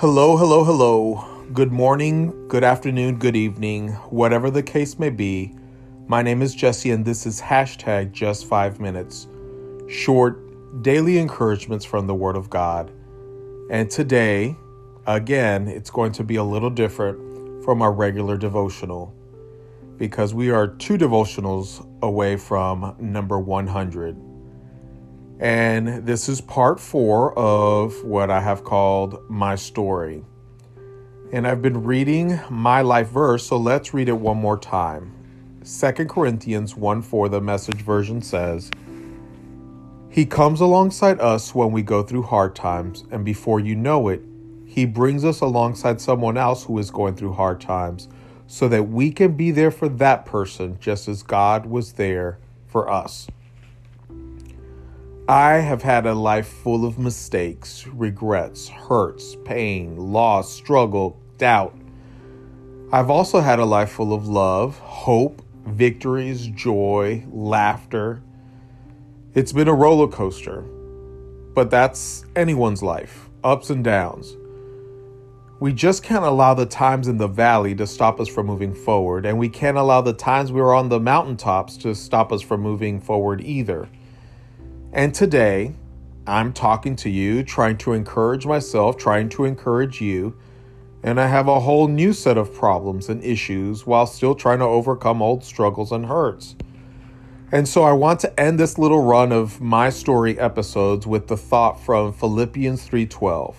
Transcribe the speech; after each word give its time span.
Hello, 0.00 0.36
hello, 0.36 0.62
hello. 0.62 1.24
Good 1.54 1.72
morning, 1.72 2.48
good 2.48 2.62
afternoon, 2.62 3.16
good 3.16 3.34
evening, 3.34 3.92
whatever 4.10 4.50
the 4.50 4.62
case 4.62 4.98
may 4.98 5.08
be. 5.08 5.54
My 6.06 6.20
name 6.20 6.42
is 6.42 6.54
Jesse, 6.54 6.90
and 6.90 7.02
this 7.02 7.24
is 7.24 7.40
hashtag 7.40 8.12
just 8.12 8.44
five 8.44 8.78
minutes. 8.78 9.26
Short, 9.88 10.82
daily 10.82 11.16
encouragements 11.16 11.86
from 11.86 12.06
the 12.06 12.14
Word 12.14 12.36
of 12.36 12.50
God. 12.50 12.92
And 13.70 13.90
today, 13.90 14.54
again, 15.06 15.66
it's 15.66 15.88
going 15.88 16.12
to 16.12 16.24
be 16.24 16.36
a 16.36 16.44
little 16.44 16.68
different 16.68 17.64
from 17.64 17.80
our 17.80 17.90
regular 17.90 18.36
devotional 18.36 19.14
because 19.96 20.34
we 20.34 20.50
are 20.50 20.68
two 20.68 20.98
devotionals 20.98 21.88
away 22.02 22.36
from 22.36 22.94
number 23.00 23.38
100. 23.38 24.14
And 25.38 26.06
this 26.06 26.30
is 26.30 26.40
part 26.40 26.80
four 26.80 27.38
of 27.38 28.02
what 28.02 28.30
I 28.30 28.40
have 28.40 28.64
called 28.64 29.28
My 29.28 29.54
Story. 29.54 30.24
And 31.30 31.46
I've 31.46 31.60
been 31.60 31.84
reading 31.84 32.40
my 32.48 32.80
life 32.80 33.10
verse, 33.10 33.46
so 33.46 33.58
let's 33.58 33.92
read 33.92 34.08
it 34.08 34.16
one 34.16 34.38
more 34.38 34.56
time. 34.56 35.12
2 35.62 35.92
Corinthians 36.06 36.74
1 36.74 37.02
4, 37.02 37.28
the 37.28 37.40
message 37.42 37.82
version 37.82 38.22
says, 38.22 38.70
He 40.08 40.24
comes 40.24 40.62
alongside 40.62 41.20
us 41.20 41.54
when 41.54 41.70
we 41.70 41.82
go 41.82 42.02
through 42.02 42.22
hard 42.22 42.54
times, 42.54 43.04
and 43.10 43.22
before 43.22 43.60
you 43.60 43.74
know 43.74 44.08
it, 44.08 44.22
He 44.64 44.86
brings 44.86 45.22
us 45.22 45.42
alongside 45.42 46.00
someone 46.00 46.38
else 46.38 46.64
who 46.64 46.78
is 46.78 46.90
going 46.90 47.14
through 47.14 47.34
hard 47.34 47.60
times 47.60 48.08
so 48.46 48.68
that 48.68 48.84
we 48.84 49.10
can 49.10 49.36
be 49.36 49.50
there 49.50 49.72
for 49.72 49.88
that 49.88 50.24
person 50.24 50.78
just 50.80 51.08
as 51.08 51.22
God 51.22 51.66
was 51.66 51.94
there 51.94 52.38
for 52.66 52.88
us. 52.90 53.26
I 55.28 55.54
have 55.54 55.82
had 55.82 56.06
a 56.06 56.14
life 56.14 56.46
full 56.46 56.84
of 56.84 57.00
mistakes, 57.00 57.84
regrets, 57.88 58.68
hurts, 58.68 59.36
pain, 59.44 59.96
loss, 59.96 60.52
struggle, 60.52 61.20
doubt. 61.36 61.76
I've 62.92 63.10
also 63.10 63.40
had 63.40 63.58
a 63.58 63.64
life 63.64 63.90
full 63.90 64.14
of 64.14 64.28
love, 64.28 64.78
hope, 64.78 65.42
victories, 65.64 66.46
joy, 66.46 67.24
laughter. 67.28 68.22
It's 69.34 69.52
been 69.52 69.66
a 69.66 69.74
roller 69.74 70.06
coaster, 70.06 70.60
but 71.54 71.72
that's 71.72 72.24
anyone's 72.36 72.84
life 72.84 73.28
ups 73.42 73.70
and 73.70 73.82
downs. 73.82 74.36
We 75.58 75.72
just 75.72 76.04
can't 76.04 76.24
allow 76.24 76.54
the 76.54 76.66
times 76.66 77.08
in 77.08 77.16
the 77.16 77.26
valley 77.26 77.74
to 77.74 77.86
stop 77.88 78.20
us 78.20 78.28
from 78.28 78.46
moving 78.46 78.74
forward, 78.74 79.26
and 79.26 79.36
we 79.36 79.48
can't 79.48 79.76
allow 79.76 80.02
the 80.02 80.12
times 80.12 80.52
we 80.52 80.60
are 80.60 80.74
on 80.74 80.88
the 80.88 81.00
mountaintops 81.00 81.76
to 81.78 81.96
stop 81.96 82.30
us 82.30 82.42
from 82.42 82.60
moving 82.60 83.00
forward 83.00 83.40
either. 83.40 83.88
And 84.92 85.14
today, 85.14 85.74
I'm 86.26 86.52
talking 86.52 86.96
to 86.96 87.10
you, 87.10 87.42
trying 87.42 87.76
to 87.78 87.92
encourage 87.92 88.46
myself, 88.46 88.96
trying 88.96 89.28
to 89.30 89.44
encourage 89.44 90.00
you. 90.00 90.36
And 91.02 91.20
I 91.20 91.26
have 91.28 91.46
a 91.46 91.60
whole 91.60 91.86
new 91.86 92.12
set 92.12 92.36
of 92.36 92.52
problems 92.52 93.08
and 93.08 93.22
issues 93.22 93.86
while 93.86 94.06
still 94.06 94.34
trying 94.34 94.58
to 94.58 94.64
overcome 94.64 95.22
old 95.22 95.44
struggles 95.44 95.92
and 95.92 96.06
hurts. 96.06 96.56
And 97.52 97.68
so 97.68 97.84
I 97.84 97.92
want 97.92 98.18
to 98.20 98.40
end 98.40 98.58
this 98.58 98.76
little 98.76 99.04
run 99.04 99.30
of 99.30 99.60
my 99.60 99.88
story 99.88 100.38
episodes 100.38 101.06
with 101.06 101.28
the 101.28 101.36
thought 101.36 101.78
from 101.78 102.12
Philippians 102.12 102.88
3:12. 102.88 103.54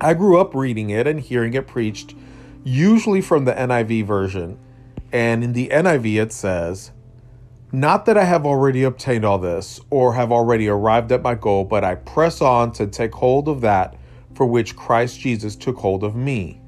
I 0.00 0.14
grew 0.14 0.40
up 0.40 0.54
reading 0.54 0.88
it 0.88 1.06
and 1.06 1.20
hearing 1.20 1.52
it 1.52 1.66
preached 1.66 2.14
usually 2.64 3.20
from 3.20 3.44
the 3.44 3.52
NIV 3.52 4.06
version. 4.06 4.58
And 5.12 5.44
in 5.44 5.52
the 5.52 5.68
NIV 5.68 6.18
it 6.18 6.32
says, 6.32 6.92
not 7.72 8.06
that 8.06 8.16
I 8.16 8.24
have 8.24 8.46
already 8.46 8.84
obtained 8.84 9.24
all 9.24 9.38
this 9.38 9.80
or 9.90 10.14
have 10.14 10.32
already 10.32 10.68
arrived 10.68 11.12
at 11.12 11.22
my 11.22 11.34
goal, 11.34 11.64
but 11.64 11.84
I 11.84 11.96
press 11.96 12.40
on 12.40 12.72
to 12.72 12.86
take 12.86 13.12
hold 13.12 13.46
of 13.46 13.60
that 13.60 13.96
for 14.34 14.46
which 14.46 14.74
Christ 14.74 15.20
Jesus 15.20 15.54
took 15.54 15.76
hold 15.76 16.02
of 16.02 16.16
me. 16.16 16.60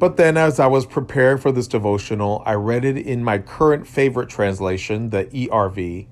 But 0.00 0.16
then, 0.16 0.36
as 0.36 0.58
I 0.58 0.66
was 0.66 0.86
preparing 0.86 1.38
for 1.38 1.52
this 1.52 1.68
devotional, 1.68 2.42
I 2.46 2.54
read 2.54 2.84
it 2.84 2.96
in 2.96 3.22
my 3.22 3.38
current 3.38 3.86
favorite 3.86 4.30
translation, 4.30 5.10
the 5.10 5.26
ERV, 5.26 6.06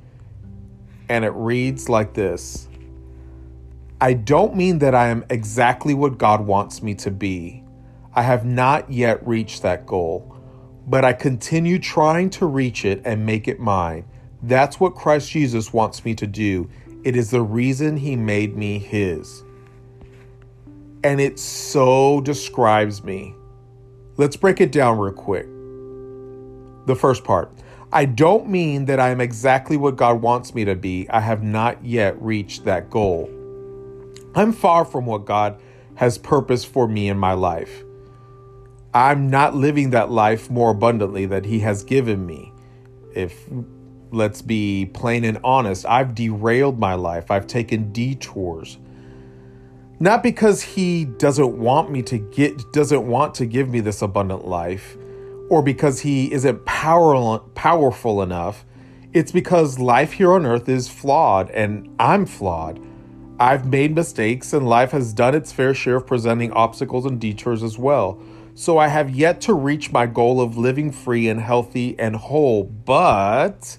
and 1.08 1.24
it 1.24 1.30
reads 1.30 1.88
like 1.88 2.12
this 2.12 2.68
I 4.00 4.12
don't 4.12 4.54
mean 4.54 4.78
that 4.78 4.94
I 4.94 5.08
am 5.08 5.24
exactly 5.30 5.94
what 5.94 6.18
God 6.18 6.46
wants 6.46 6.82
me 6.82 6.94
to 6.96 7.10
be. 7.10 7.64
I 8.14 8.22
have 8.22 8.44
not 8.44 8.92
yet 8.92 9.26
reached 9.26 9.62
that 9.62 9.86
goal 9.86 10.37
but 10.88 11.04
I 11.04 11.12
continue 11.12 11.78
trying 11.78 12.30
to 12.30 12.46
reach 12.46 12.84
it 12.84 13.02
and 13.04 13.26
make 13.26 13.46
it 13.46 13.60
mine. 13.60 14.06
That's 14.42 14.80
what 14.80 14.94
Christ 14.94 15.30
Jesus 15.30 15.72
wants 15.72 16.04
me 16.04 16.14
to 16.14 16.26
do. 16.26 16.70
It 17.04 17.14
is 17.14 17.30
the 17.30 17.42
reason 17.42 17.98
he 17.98 18.16
made 18.16 18.56
me 18.56 18.78
his. 18.78 19.44
And 21.04 21.20
it 21.20 21.38
so 21.38 22.22
describes 22.22 23.04
me. 23.04 23.34
Let's 24.16 24.36
break 24.36 24.60
it 24.60 24.72
down 24.72 24.98
real 24.98 25.12
quick. 25.12 25.46
The 26.86 26.96
first 26.96 27.22
part 27.22 27.52
I 27.92 28.04
don't 28.06 28.48
mean 28.48 28.86
that 28.86 28.98
I 28.98 29.10
am 29.10 29.20
exactly 29.20 29.76
what 29.76 29.96
God 29.96 30.22
wants 30.22 30.54
me 30.54 30.64
to 30.64 30.74
be. 30.74 31.08
I 31.10 31.20
have 31.20 31.42
not 31.42 31.84
yet 31.84 32.20
reached 32.20 32.64
that 32.64 32.90
goal. 32.90 33.30
I'm 34.34 34.52
far 34.52 34.84
from 34.84 35.06
what 35.06 35.24
God 35.24 35.60
has 35.96 36.16
purposed 36.16 36.68
for 36.68 36.86
me 36.86 37.08
in 37.08 37.18
my 37.18 37.32
life. 37.32 37.82
I'm 38.94 39.28
not 39.28 39.54
living 39.54 39.90
that 39.90 40.10
life 40.10 40.50
more 40.50 40.70
abundantly 40.70 41.26
that 41.26 41.44
He 41.44 41.60
has 41.60 41.84
given 41.84 42.24
me. 42.24 42.52
If 43.14 43.48
let's 44.10 44.40
be 44.40 44.86
plain 44.94 45.24
and 45.24 45.38
honest, 45.44 45.84
I've 45.86 46.14
derailed 46.14 46.78
my 46.78 46.94
life, 46.94 47.30
I've 47.30 47.46
taken 47.46 47.92
detours. 47.92 48.78
Not 50.00 50.22
because 50.22 50.62
He 50.62 51.04
doesn't 51.04 51.58
want 51.58 51.90
me 51.90 52.02
to 52.02 52.18
get, 52.18 52.72
doesn't 52.72 53.06
want 53.06 53.34
to 53.36 53.46
give 53.46 53.68
me 53.68 53.80
this 53.80 54.00
abundant 54.00 54.46
life, 54.46 54.96
or 55.50 55.62
because 55.62 56.00
He 56.00 56.32
isn't 56.32 56.64
power, 56.64 57.38
powerful 57.54 58.22
enough. 58.22 58.64
It's 59.12 59.32
because 59.32 59.78
life 59.78 60.12
here 60.12 60.32
on 60.32 60.46
earth 60.46 60.68
is 60.68 60.88
flawed 60.88 61.50
and 61.50 61.94
I'm 61.98 62.26
flawed. 62.26 62.80
I've 63.40 63.66
made 63.66 63.94
mistakes 63.94 64.52
and 64.52 64.68
life 64.68 64.90
has 64.90 65.12
done 65.12 65.34
its 65.34 65.52
fair 65.52 65.72
share 65.72 65.96
of 65.96 66.06
presenting 66.06 66.52
obstacles 66.52 67.06
and 67.06 67.20
detours 67.20 67.62
as 67.62 67.78
well. 67.78 68.20
So 68.58 68.76
I 68.76 68.88
have 68.88 69.08
yet 69.08 69.40
to 69.42 69.54
reach 69.54 69.92
my 69.92 70.06
goal 70.06 70.40
of 70.40 70.58
living 70.58 70.90
free 70.90 71.28
and 71.28 71.40
healthy 71.40 71.96
and 71.96 72.16
whole. 72.16 72.64
But, 72.64 73.78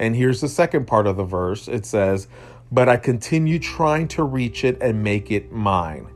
and 0.00 0.16
here's 0.16 0.40
the 0.40 0.48
second 0.48 0.88
part 0.88 1.06
of 1.06 1.16
the 1.16 1.22
verse 1.22 1.68
it 1.68 1.86
says, 1.86 2.26
but 2.72 2.88
I 2.88 2.96
continue 2.96 3.60
trying 3.60 4.08
to 4.08 4.24
reach 4.24 4.64
it 4.64 4.78
and 4.80 5.04
make 5.04 5.30
it 5.30 5.52
mine. 5.52 6.08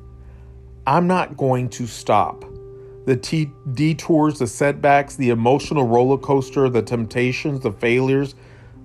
I'm 0.89 1.07
not 1.07 1.37
going 1.37 1.69
to 1.69 1.87
stop. 1.87 2.45
The 3.07 3.17
t- 3.17 3.53
detours, 3.75 4.41
the 4.41 4.49
setbacks, 4.49 5.15
the 5.15 5.31
emotional 5.31 5.87
roller 5.87 6.19
coaster, 6.19 6.69
the 6.69 6.83
temptations, 6.83 7.61
the 7.61 7.71
failures, 7.71 8.35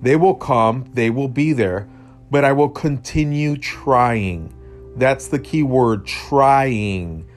they 0.03 0.18
will 0.18 0.35
come, 0.35 0.88
they 0.94 1.09
will 1.09 1.30
be 1.30 1.52
there, 1.52 1.90
but 2.30 2.46
I 2.46 2.52
will 2.52 2.69
continue 2.69 3.58
trying. 3.58 4.53
That's 4.97 5.30
the 5.30 5.40
key 5.40 5.64
word 5.64 6.06
trying. 6.06 7.28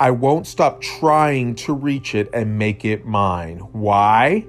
I 0.00 0.10
won't 0.12 0.46
stop 0.46 0.80
trying 0.80 1.56
to 1.56 1.74
reach 1.74 2.14
it 2.14 2.30
and 2.32 2.58
make 2.58 2.86
it 2.86 3.04
mine. 3.04 3.58
Why? 3.72 4.46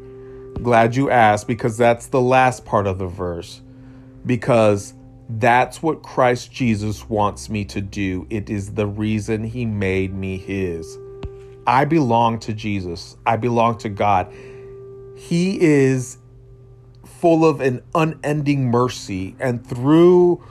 Glad 0.63 0.95
you 0.95 1.09
asked, 1.09 1.45
because 1.45 1.75
that's 1.75 2.07
the 2.07 2.21
last 2.21 2.63
part 2.63 2.87
of 2.87 2.99
the 2.99 3.07
verse. 3.07 3.61
Because 4.25 4.93
that's 5.27 5.83
what 5.83 6.03
Christ 6.03 6.53
Jesus 6.53 7.09
wants 7.09 7.49
me 7.49 7.65
to 7.65 7.81
do. 7.81 8.25
It 8.29 8.49
is 8.49 8.75
the 8.75 8.87
reason 8.87 9.43
he 9.43 9.65
made 9.65 10.13
me 10.13 10.37
his. 10.37 10.97
I 11.67 11.83
belong 11.83 12.39
to 12.39 12.53
Jesus, 12.53 13.17
I 13.25 13.35
belong 13.35 13.77
to 13.79 13.89
God. 13.89 14.33
He 15.17 15.59
is 15.59 16.17
full 17.05 17.45
of 17.45 17.59
an 17.59 17.81
unending 17.93 18.71
mercy 18.71 19.35
and 19.37 19.67
through 19.67 20.41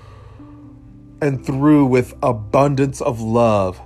and 1.22 1.42
through 1.42 1.86
with 1.86 2.12
abundance 2.22 3.00
of 3.00 3.22
love 3.22 3.80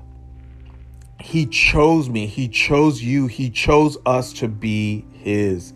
he 1.24 1.46
chose 1.46 2.10
me. 2.10 2.26
He 2.26 2.48
chose 2.48 3.02
you. 3.02 3.28
He 3.28 3.48
chose 3.48 3.96
us 4.04 4.34
to 4.34 4.46
be 4.46 5.06
His. 5.14 5.72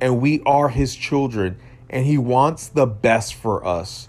And 0.00 0.20
we 0.20 0.40
are 0.46 0.68
His 0.68 0.94
children. 0.94 1.58
And 1.90 2.06
He 2.06 2.16
wants 2.16 2.68
the 2.68 2.86
best 2.86 3.34
for 3.34 3.66
us. 3.66 4.08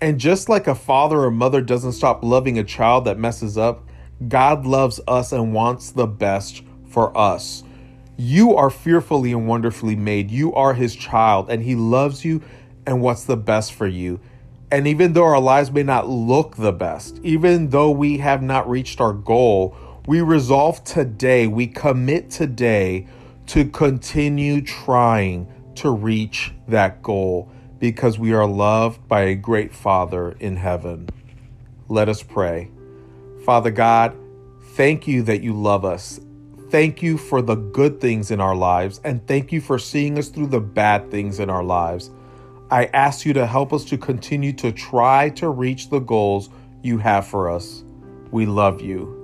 And 0.00 0.18
just 0.18 0.48
like 0.48 0.66
a 0.66 0.74
father 0.74 1.20
or 1.20 1.30
mother 1.30 1.60
doesn't 1.60 1.92
stop 1.92 2.24
loving 2.24 2.58
a 2.58 2.64
child 2.64 3.04
that 3.04 3.16
messes 3.16 3.56
up, 3.56 3.88
God 4.26 4.66
loves 4.66 5.00
us 5.06 5.30
and 5.30 5.54
wants 5.54 5.92
the 5.92 6.08
best 6.08 6.64
for 6.88 7.16
us. 7.16 7.62
You 8.16 8.56
are 8.56 8.70
fearfully 8.70 9.30
and 9.30 9.46
wonderfully 9.46 9.94
made. 9.94 10.32
You 10.32 10.52
are 10.54 10.74
His 10.74 10.96
child, 10.96 11.48
and 11.48 11.62
He 11.62 11.76
loves 11.76 12.24
you 12.24 12.42
and 12.84 13.00
what's 13.00 13.22
the 13.22 13.36
best 13.36 13.72
for 13.72 13.86
you. 13.86 14.18
And 14.72 14.88
even 14.88 15.12
though 15.12 15.26
our 15.26 15.40
lives 15.40 15.70
may 15.70 15.84
not 15.84 16.08
look 16.08 16.56
the 16.56 16.72
best, 16.72 17.20
even 17.22 17.70
though 17.70 17.92
we 17.92 18.18
have 18.18 18.42
not 18.42 18.68
reached 18.68 19.00
our 19.00 19.12
goal, 19.12 19.76
we 20.06 20.20
resolve 20.20 20.84
today, 20.84 21.46
we 21.46 21.66
commit 21.66 22.30
today 22.30 23.06
to 23.46 23.64
continue 23.64 24.60
trying 24.60 25.46
to 25.76 25.90
reach 25.90 26.52
that 26.68 27.02
goal 27.02 27.50
because 27.78 28.18
we 28.18 28.32
are 28.32 28.46
loved 28.46 29.06
by 29.08 29.22
a 29.22 29.34
great 29.34 29.74
Father 29.74 30.32
in 30.40 30.56
heaven. 30.56 31.08
Let 31.88 32.08
us 32.08 32.22
pray. 32.22 32.70
Father 33.44 33.70
God, 33.70 34.16
Thank 34.74 35.06
you 35.06 35.22
that 35.22 35.40
you 35.40 35.52
love 35.52 35.84
us. 35.84 36.18
Thank 36.68 37.00
you 37.00 37.16
for 37.16 37.40
the 37.40 37.54
good 37.54 38.00
things 38.00 38.32
in 38.32 38.40
our 38.40 38.56
lives, 38.56 39.00
and 39.04 39.24
thank 39.28 39.52
you 39.52 39.60
for 39.60 39.78
seeing 39.78 40.18
us 40.18 40.30
through 40.30 40.48
the 40.48 40.58
bad 40.58 41.12
things 41.12 41.38
in 41.38 41.48
our 41.48 41.62
lives. 41.62 42.10
I 42.72 42.86
ask 42.86 43.24
you 43.24 43.32
to 43.34 43.46
help 43.46 43.72
us 43.72 43.84
to 43.84 43.96
continue 43.96 44.52
to 44.54 44.72
try 44.72 45.28
to 45.36 45.48
reach 45.50 45.90
the 45.90 46.00
goals 46.00 46.50
you 46.82 46.98
have 46.98 47.24
for 47.24 47.48
us. 47.48 47.84
We 48.32 48.46
love 48.46 48.80
you. 48.80 49.23